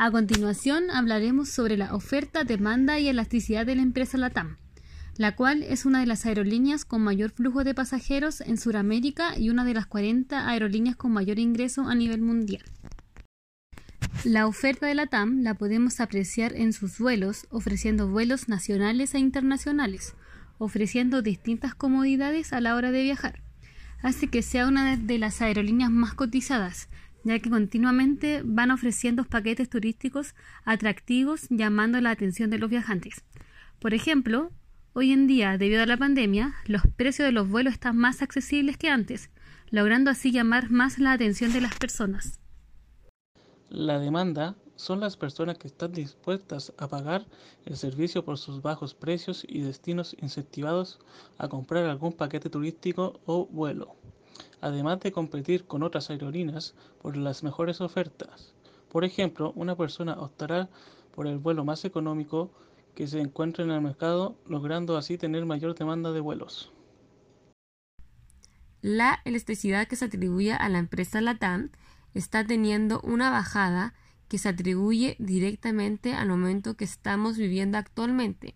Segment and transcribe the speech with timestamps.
[0.00, 4.56] A continuación hablaremos sobre la oferta, demanda y elasticidad de la empresa LATAM,
[5.16, 9.50] la cual es una de las aerolíneas con mayor flujo de pasajeros en Sudamérica y
[9.50, 12.62] una de las 40 aerolíneas con mayor ingreso a nivel mundial.
[14.22, 20.14] La oferta de LATAM la podemos apreciar en sus vuelos, ofreciendo vuelos nacionales e internacionales,
[20.58, 23.42] ofreciendo distintas comodidades a la hora de viajar.
[24.00, 26.88] Hace que sea una de las aerolíneas más cotizadas,
[27.24, 33.24] ya que continuamente van ofreciendo paquetes turísticos atractivos llamando la atención de los viajantes.
[33.80, 34.50] Por ejemplo,
[34.92, 38.76] hoy en día, debido a la pandemia, los precios de los vuelos están más accesibles
[38.76, 39.30] que antes,
[39.70, 42.40] logrando así llamar más la atención de las personas.
[43.68, 47.26] La demanda son las personas que están dispuestas a pagar
[47.66, 51.00] el servicio por sus bajos precios y destinos incentivados
[51.36, 53.96] a comprar algún paquete turístico o vuelo
[54.60, 58.54] además de competir con otras aerolíneas por las mejores ofertas.
[58.88, 60.68] Por ejemplo, una persona optará
[61.14, 62.50] por el vuelo más económico
[62.94, 66.72] que se encuentre en el mercado, logrando así tener mayor demanda de vuelos.
[68.80, 71.70] La elasticidad que se atribuye a la empresa LATAM
[72.14, 73.94] está teniendo una bajada
[74.28, 78.54] que se atribuye directamente al momento que estamos viviendo actualmente,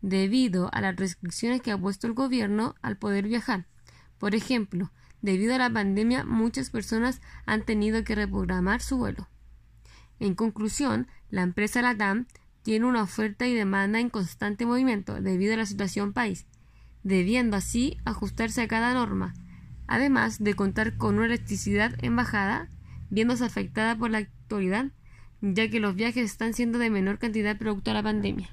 [0.00, 3.66] debido a las restricciones que ha puesto el gobierno al poder viajar.
[4.18, 4.90] Por ejemplo,
[5.22, 9.28] Debido a la pandemia, muchas personas han tenido que reprogramar su vuelo.
[10.18, 12.26] En conclusión, la empresa LATAM
[12.62, 16.46] tiene una oferta y demanda en constante movimiento debido a la situación país,
[17.02, 19.34] debiendo así ajustarse a cada norma,
[19.86, 22.68] además de contar con una electricidad en bajada,
[23.08, 24.86] viéndose afectada por la actualidad,
[25.40, 28.50] ya que los viajes están siendo de menor cantidad producto de la pandemia.